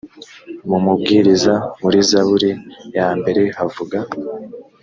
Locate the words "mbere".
3.19-3.41